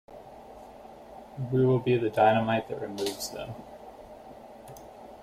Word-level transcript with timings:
We 1.51 1.63
will 1.63 1.77
be 1.77 1.95
the 1.95 2.09
dynamite 2.09 2.69
that 2.69 2.81
removes 2.81 3.29
them. 3.29 3.53